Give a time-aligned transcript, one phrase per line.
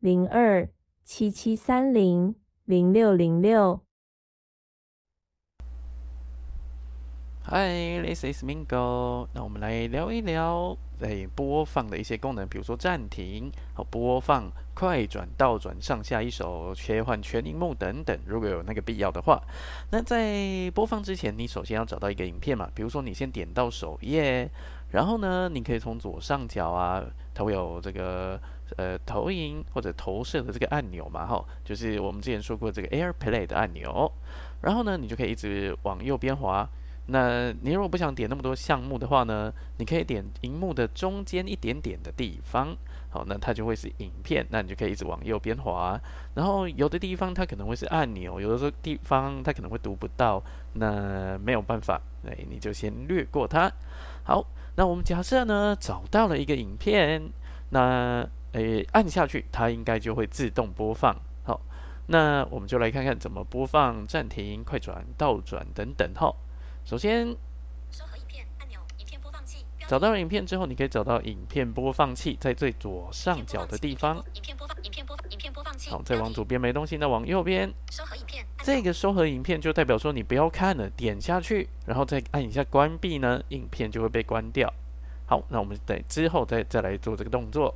[0.00, 0.66] 零二
[1.04, 2.34] 七七三零
[2.64, 3.82] 零六零六。
[7.44, 9.28] Hi, this is Mingo。
[9.34, 18.18] 那我们来聊一聊在播放的一些功能，比如说暂停、和播放、快转、倒转、上下一首、切换全荧幕等等。
[18.24, 19.42] 如果有那个必要的话，
[19.90, 22.70] 那在播放之前，你首先要找到一个影片嘛。
[22.74, 24.50] 比如说，你先点到首页，
[24.90, 28.40] 然后呢，你可以从左上角啊，它会有这个
[28.76, 34.10] 呃投影或者投射的这个按钮嘛，哈，就是我们之前说过这个 AirPlay 的按钮。
[34.62, 36.68] 然后呢，你就可以一直往右边滑。
[37.06, 42.76] 那你如果不想点那么多项目的话呢，你可以点荧幕的中间一点点的地方，
[43.08, 46.00] 好，那它就会是影片，那你就可以一直往右边滑。
[46.34, 50.40] 然后有的地方它可能会是按钮，有的时候地方它可能会读不到，
[50.74, 53.72] 那没有办法，哎，你就先略过它。
[54.22, 57.20] 好，那我们假设呢找到了一个影片，
[57.70, 61.14] 那诶按下去，它应该就会自动播放。
[61.44, 61.60] 好，
[62.06, 66.12] 那我们就来看看怎么播放、暂停、快转、倒转等等。
[66.14, 66.34] 哈。
[66.84, 67.36] 首先，影
[68.26, 69.64] 片按钮，影片播放器。
[69.86, 74.16] 找到了影片之后，你可以找到影片播放器，在最左上角的地方。
[74.34, 75.90] 影片播放，影片播放，影片播放器。
[75.90, 77.72] 好，再往左边没东西，那往右边。
[77.90, 78.44] 收合影片。
[78.62, 84.72] 这个收合影片就代表说你不要看了，点下去，然后再按一下关闭呢，影片就会被关掉。
[85.26, 87.74] 好，那我们等之后再再来做这个动作。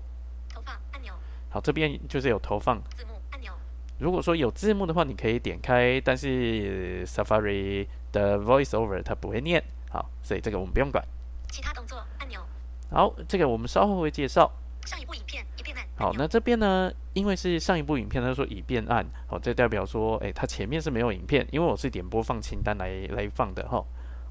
[1.54, 3.52] 好，这边就是有投放字幕按钮。
[3.98, 7.86] 如果说有字幕的话，你可以点开，但是 Safari。
[8.14, 9.60] 的 voiceover 它不会念，
[9.90, 11.04] 好，所以这个我们不用管。
[11.50, 12.40] 其他动作按钮。
[12.88, 14.48] 好，这个我们稍后会介绍。
[14.86, 15.84] 上一部影片已变暗。
[15.96, 23.84] 好，那这边呢，因为是上一部影片，他说已变暗，好，这代表说，哎，它前面是没有影片，因为我是点播放清单来来放的哈。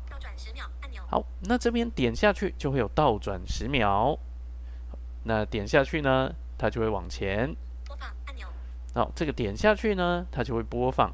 [0.09, 1.03] 倒转十秒按钮。
[1.09, 4.17] 好，那这边点下去就会有倒转十秒。
[5.25, 7.56] 那点下去呢，它就会往前。
[7.86, 8.47] 播放按钮。
[8.94, 11.14] 好，这个点下去呢，它就会播放。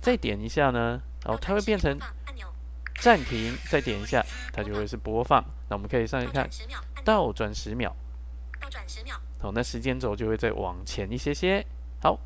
[0.00, 1.96] 再点一下呢，然后它会变成
[3.00, 5.44] 暂停，再点一下，它就会是播放。
[5.68, 6.48] 那我们可以上去看，
[7.04, 7.94] 倒转十秒，
[8.60, 11.64] 倒转十秒，好，那时间轴就会再往前一些些。
[12.00, 12.18] 好，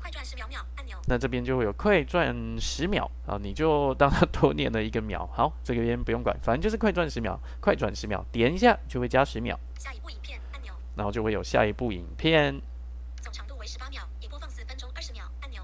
[0.00, 5.26] 快转十秒秒按钮，那这边就会有快转十秒啊，你就当它多念了一个秒。
[5.32, 9.58] 好，这个边不用管，反正就是快转十秒，快转十秒，点一下就会加十秒。
[9.78, 10.38] 下一部影片
[10.96, 12.60] 然后就会有下一部影片，
[13.20, 15.62] 总长度为十八秒，已播放四分钟二十秒按钮。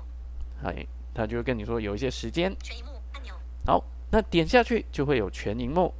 [0.62, 0.87] 嗨。
[1.15, 2.55] 他就会跟你说有一些时间。
[2.62, 3.34] 全荧幕按钮。
[3.66, 5.93] 好，那点下去就会有全荧幕。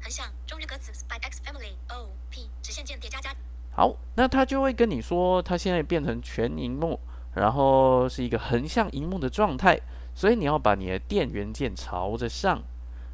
[0.00, 3.34] 很像中日歌词 by X Family O P 直线键叠加加。
[3.72, 7.00] 好，那他就会跟你说，它现在变成全荧幕，
[7.34, 9.80] 然后是一个横向荧幕的状态，
[10.14, 12.62] 所以你要把你的电源键朝着上，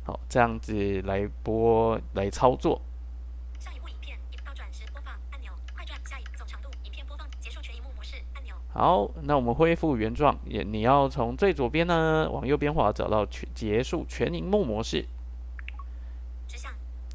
[0.05, 2.83] 好，这样子来播来操作。
[8.75, 15.07] 好，那我们恢复原状，也你要从最左边呢往右边滑，找到全结束全荧幕模式。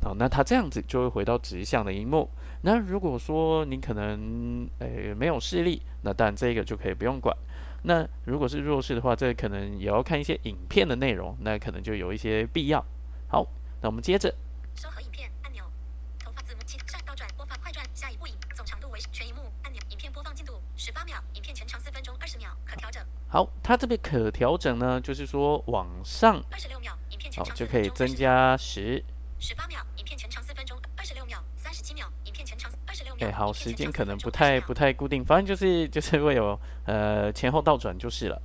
[0.02, 2.30] 好，那它这样子就会回到直向的荧幕。
[2.62, 7.36] 那如果说你可能诶没有视力，那当然这个就可以不用管。
[7.84, 12.82] 那如果是弱视的话，这可能也要看一些影片的内容，那可能就有一些必要。
[13.28, 13.46] 好，
[13.82, 14.34] 那我们接着。
[14.76, 15.66] 收合影片按钮，
[16.24, 21.22] 投放字幕器上倒转播放快转下一步影总长度为全荧幕按钮，影片播放进度十八秒。
[23.32, 29.04] 好，它这边可调整呢，就是说往上，二十六秒，影片全长就可以增加十，
[29.38, 33.28] 十八秒，影片全长四分钟，二十六秒，三十七秒，影片全长二十六秒。
[33.28, 38.42] 哎，好，时间可能不太不太固定，反正就是就是会有呃前后倒转就是了。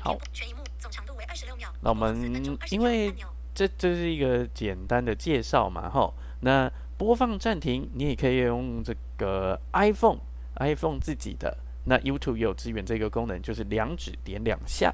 [0.00, 1.70] 好，全一幕总长度为二十六秒。
[1.82, 3.14] 那我们因为
[3.54, 6.10] 这这是一个简单的介绍嘛，哈，
[6.40, 11.58] 那播放暂停，你也可以用这个 iPhone，iPhone 自己的。
[11.84, 14.92] 那 YouTube 也有支援这个功能，就是两指点两下。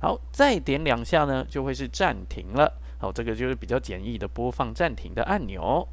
[0.00, 2.80] 好，再点两下呢，就会是暂停了。
[2.98, 5.88] 好，这个就是比较简易的播放暂停的按钮。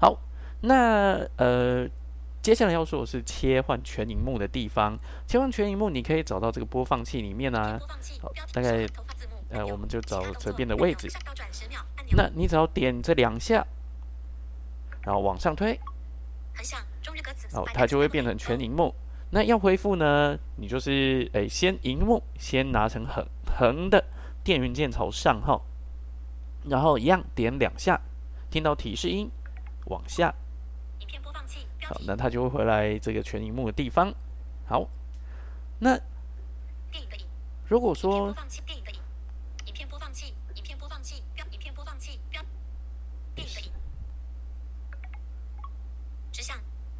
[0.00, 0.18] 好，
[0.62, 1.88] 那呃，
[2.42, 4.98] 接下来要说的是切换全荧幕的地方。
[5.28, 7.78] 切换全荧幕，你可以找到这个播放器里面啊，
[8.20, 8.84] 好，大概
[9.48, 11.08] 呃，我们就找随便的位置。
[12.16, 13.64] 那你只要点这两下，
[15.02, 15.78] 然后往上推，
[17.54, 18.92] 哦，它就会变成全荧幕。
[19.30, 23.24] 那要恢复呢，你就是诶，先荧幕先拿成横
[23.56, 24.04] 横的
[24.42, 25.60] 电源键朝上哈。
[26.64, 28.00] 然后一样点两下，
[28.50, 29.30] 听到提示音，
[29.86, 30.34] 往下。
[31.84, 34.12] 好，那它就会回来这个全荧幕的地方。
[34.66, 34.86] 好，
[35.78, 35.98] 那
[37.68, 38.34] 如果说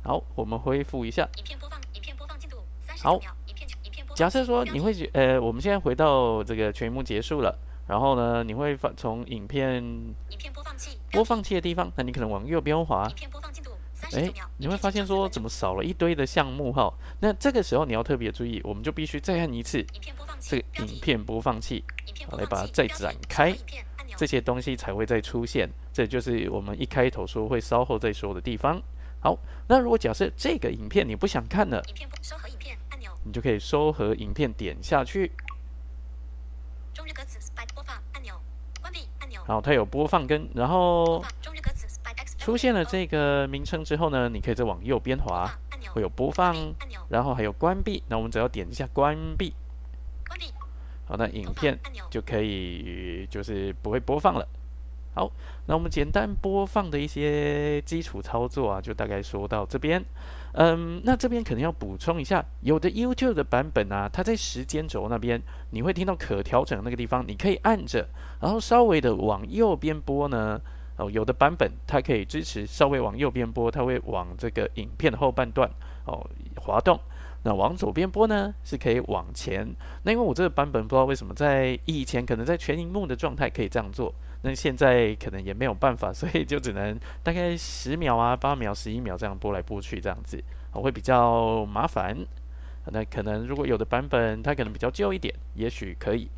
[0.05, 1.29] 好，我们恢复一下。
[3.02, 3.20] 好，
[4.14, 7.56] 假设说你会觉呃，我们现在回到这个全荧幕结束了。
[7.87, 9.82] 然后呢，你会放从影片
[11.12, 13.08] 播放器的地方，那你可能往右边滑，
[14.14, 16.93] 哎，你会发现说怎么少了一堆的项目哈？
[17.20, 19.85] 那这个时候你要特别注意，我们就必须再按一次
[20.41, 21.85] 这个影片播放器，
[22.32, 23.55] 来把它再展开，
[24.17, 25.69] 这些东西才会再出现。
[25.93, 28.81] 这就是我们一开头说会稍后再说的地方。
[29.20, 29.38] 好，
[29.69, 31.82] 那如果假设这个影片你不想看了，
[33.25, 35.32] 你就可以收合影片点下去。
[39.47, 41.25] 好，它有播放跟，然后
[42.38, 45.49] 出现了这个名称之后呢，你可以再往右边滑，
[45.94, 46.55] 会有播放，
[47.08, 48.02] 然后还有关闭。
[48.08, 49.55] 那我们只要点一下关闭，
[51.06, 51.79] 好，那影片
[52.11, 54.46] 就可以就是不会播放了。
[55.14, 55.31] 好，
[55.67, 60.02] 那我们简单播放的一些基础操作啊，就大概说到这边。
[60.55, 65.40] 嗯，那这边可能要补充一下，有的 YouTube 的版本啊，它在时间轴那边，
[65.70, 68.08] 你会听到可调整那个地方，你可以按着，
[68.40, 70.61] 然后稍微的往右边拨呢。
[71.03, 75.69] 哦，有的版本它可以支持稍微往右边拨，它会往这个影片的后半段
[76.05, 76.25] 哦
[76.57, 76.99] 滑动。
[77.45, 79.69] 那往左边拨呢，是可以往前。
[80.05, 84.15] 那因为我这个版本不知道为什么在以前可能在全荧幕的状态可以这样做。
[84.43, 92.17] 那现在可能也没有办法，所以就只能大概十秒啊、八秒、十一秒这样拨来拨去，这样子会比较麻烦。
[92.87, 96.29] 那可能如果有的版本它可能比较旧一点，也许可以，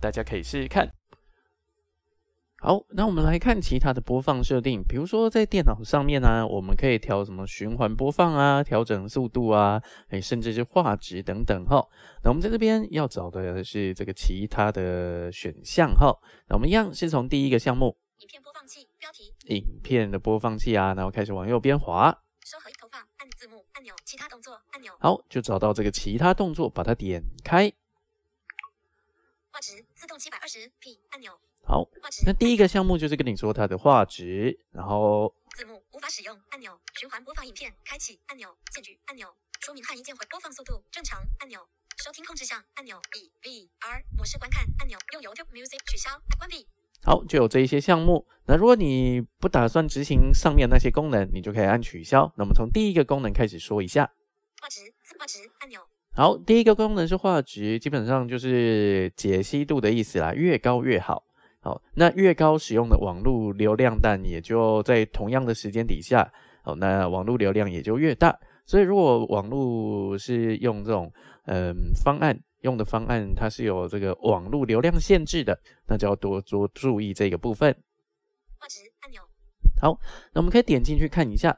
[0.00, 0.97] 大家可以试试看。
[2.60, 11.86] 好，那我们来看其他的播放设定，比如说在电脑上面呢，我们可以调什么循环播放啊，调整速度啊，哎，甚至是画质等等哈。
[12.24, 16.12] 那我们在这边要找的是这个其他的选项哈。
[16.48, 22.10] 那我们一样是从第一个项目，影片播放器标题，影片的播放器啊，然后开始往右边滑，
[22.44, 27.72] 收合投放按字幕按钮，其他动作按钮，好，就找到这个其他动作，把它点开，
[29.52, 30.97] 画质自动七百二十 P。
[31.68, 31.86] 好，
[32.24, 39.28] 那第一个项目就是跟你说它的画质，然后字幕无法使用按钮，循环播放影片开启按钮键距按钮，
[39.60, 41.60] 说明汉一键回播放速度正常按钮，
[42.02, 46.66] 收听控制项按钮，B V R 模式观看按钮，用 YouTube Music 取消关闭。
[47.02, 48.26] 好，就有这一些项目。
[48.46, 52.32] 那如果你不打算执行上面那些功能，你就可以按取消。
[52.38, 54.10] 那我们从第一个功能开始说一下，
[54.62, 54.80] 画质
[55.18, 55.86] 画质按钮。
[56.16, 61.24] 好，第一个功能是画质，基本上就是解析度的意思啦，越高越好。
[61.60, 66.32] 好，那越高使用的网络流量，但也就在同样的时间底下，
[66.62, 68.38] 好，那网络流量也就越大。
[68.64, 71.12] 所以如果网络是用这种
[71.46, 71.74] 嗯
[72.04, 77.74] 方案用的方案，它是有这个网络流量限制的，那就要多多注意这个部分。
[78.58, 79.20] 画质按钮。
[79.80, 79.98] 好，
[80.32, 81.56] 那我们可以点进去看一下。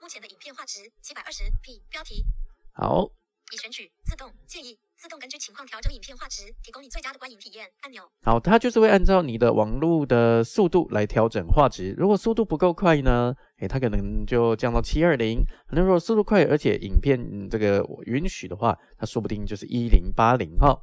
[0.00, 2.24] 目前的影片画质七百二十 P，标题。
[2.72, 3.10] 好。
[3.52, 4.78] 已选取自动建议。
[4.98, 7.70] 自动根据情况调整影片画质，提供你最佳的观影体验。
[7.82, 8.02] 按钮。
[8.22, 11.94] 好，它就是会按照你的网络的速度来调整画质。
[11.96, 13.32] 如果速度不够快呢？
[13.58, 15.38] 诶，它可能就降到七二零。
[15.70, 20.76] 那如果速度快，而且影片这个允许的话，它说不定就是一零八零哈。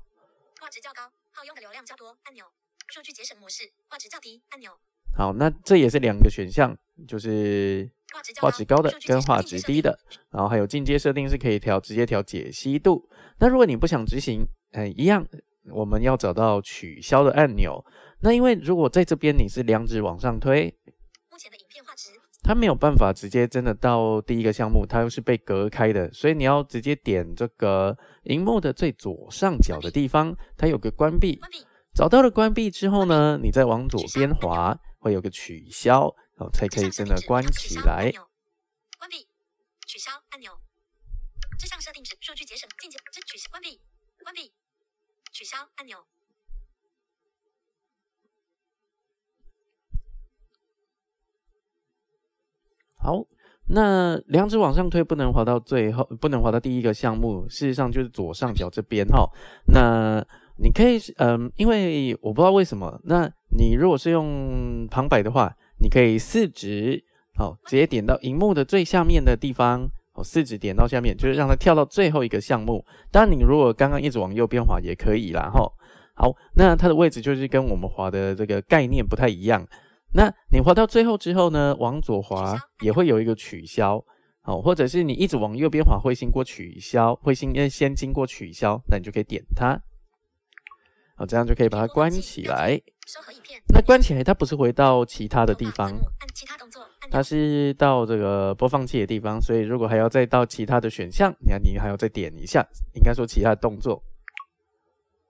[0.61, 2.15] 画质较高，耗用的流量较多。
[2.23, 2.45] 按钮。
[2.87, 4.41] 数据节省模式，画质较低。
[4.51, 4.71] 按钮。
[5.17, 7.89] 好，那这也是两个选项，就是
[8.41, 9.97] 画质高的跟画质低的。
[10.31, 13.07] 然后还有进阶设定是可以调，直接调解析度。
[13.39, 15.25] 那如果你不想执行，哎，一样，
[15.71, 17.83] 我们要找到取消的按钮。
[18.21, 20.73] 那因为如果在这边你是两指往上推，
[21.29, 22.09] 目前的影片画质，
[22.43, 31.39] 它没有办法直接真的到第一个项目，它又是被隔开的，所以你要直接点这个荧幕的最左上角的地方，它有个关闭。
[31.93, 38.11] 找到了关闭之后呢，你再往左边滑，会有个取消，哦，才可以真的关起来。
[38.97, 39.27] 关闭，
[39.87, 40.51] 取消按钮。
[41.57, 43.79] 这项设定是数据节省，进阶，这取消关闭，
[44.23, 44.51] 关闭，
[45.31, 46.05] 取消按钮。
[52.97, 53.25] 好，
[53.67, 57.47] 那两指往上推，不能滑到最后，不能滑到第一个项目。
[57.47, 59.29] 事实上就是左上角这边哈。
[59.67, 60.25] 那
[60.57, 62.99] 你可以，嗯，因为我不知道为什么。
[63.05, 67.03] 那你如果是用旁白的话，你可以四指，
[67.35, 72.85] 好，直接点到荧幕的最下面的地方，哦，四指点到下面，就是让它跳到最后一个项目。
[73.11, 75.69] 当然，你如果刚刚一直往右边滑也可以啦，哈。
[76.17, 79.67] 好，那它的位置就是跟我们滑的这个概念不太一样。
[80.13, 84.01] 那你滑到最后之后呢，往左滑也会有一个取消，
[84.43, 89.77] 哦，或者是你一直往右边滑会经过取消，会先先经过取消，那你就可以点它。
[91.17, 92.81] 好，这样就可以把它关起来。
[93.67, 95.91] 那关起来，它不是回到其他的地方，
[97.11, 99.39] 它是到这个播放器的地方。
[99.39, 104.03] 所以如果还要再到其他的选项，你看你还要再点一下，应该说其他的动作。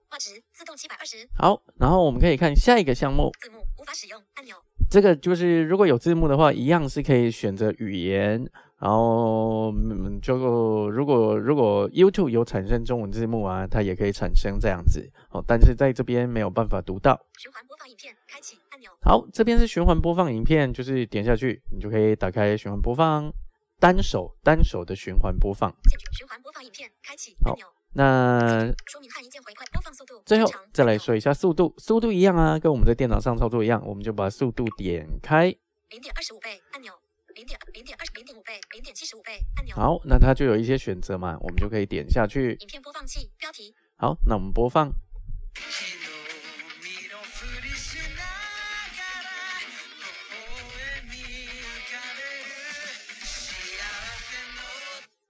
[0.08, 1.28] 画质自动七百二十。
[1.36, 3.30] 好，然后我们可以看下一个项目。
[3.40, 4.56] 字幕无法使用按钮。
[4.88, 8.48] 这个就是如果有字幕的话，一样是可以选择语言。
[8.78, 9.72] 然后
[10.20, 15.42] 就如果如果 YouTube 有产生中文字幕啊，它也可以产生这样子哦。
[15.46, 17.18] 但是在这边没有办法读到。
[17.38, 18.90] 循环播放影片开启按钮。
[19.00, 23.32] 好，这边是循环播放影片，就是点下去，你就可以打开循环播放，
[23.80, 25.74] 单手单手的循环播放。
[26.12, 27.66] 循环播放影片开启按钮。
[27.94, 35.44] 那说明汉一键回馈播放速度最后再来说一下速度，速度一样啊，跟我们在电脑上操作一样，我们就把速度点开。
[35.88, 36.92] 零点二十五倍按钮。
[37.46, 39.76] 零点零点二零点五倍，零点七十五倍按钮。
[39.76, 42.56] 好，那它就有一些选择嘛，我们就可以点下去。
[42.58, 43.72] 影片播放器标题。
[43.96, 44.90] 好，那我们播放。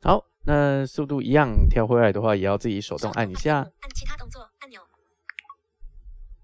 [0.03, 3.57] 好，那速度一样，跳回来的话也要自己手动按一下。
[3.57, 4.81] 按其他动作按钮。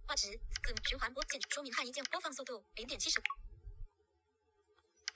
[0.07, 3.19] 画质字循环播键说明汉一键播放速度零点七十。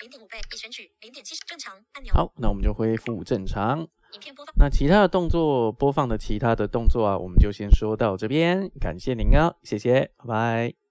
[0.01, 2.13] 零点五倍，已选取零点七正常按钮。
[2.13, 3.81] 好，那我们就恢复正常。
[4.13, 4.55] 影片播放。
[4.59, 8.71] 那其他的动作播放的其他的动作啊，我们就先说到这边。
[8.81, 10.86] 感谢您啊，谢谢，拜拜。